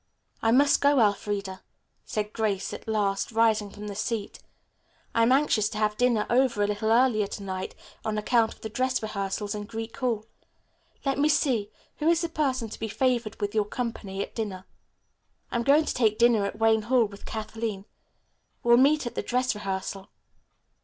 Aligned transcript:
"I 0.41 0.49
must 0.49 0.81
go, 0.81 0.97
Elfreda," 0.99 1.61
said 2.05 2.33
Grace 2.33 2.73
at 2.73 2.87
last, 2.87 3.31
rising 3.31 3.69
from 3.69 3.87
the 3.87 3.93
seat. 3.93 4.39
"I 5.13 5.21
am 5.21 5.31
anxious 5.31 5.69
to 5.69 5.77
have 5.77 5.95
dinner 5.95 6.25
over 6.27 6.63
a 6.63 6.65
little 6.65 6.89
earlier 6.89 7.27
to 7.27 7.43
night 7.43 7.75
on 8.03 8.17
account 8.17 8.55
of 8.55 8.61
the 8.61 8.69
dress 8.69 9.03
rehearsal 9.03 9.47
in 9.53 9.65
Greek 9.65 9.95
Hall. 9.97 10.25
Let 11.05 11.19
me 11.19 11.29
see, 11.29 11.69
who 11.97 12.07
is 12.09 12.21
the 12.21 12.29
person 12.29 12.67
to 12.69 12.79
be 12.79 12.87
favored 12.87 13.39
with 13.39 13.53
your 13.53 13.65
company 13.65 14.23
at 14.23 14.33
dinner?" 14.33 14.65
"I'm 15.51 15.61
going 15.61 15.85
to 15.85 15.93
take 15.93 16.17
dinner 16.17 16.45
at 16.45 16.57
Wayne 16.57 16.81
Hall 16.89 17.05
with 17.05 17.27
Kathleen. 17.27 17.85
We'll 18.63 18.77
meet 18.77 19.05
at 19.05 19.13
the 19.13 19.21
dress 19.21 19.53
rehearsal." 19.53 20.09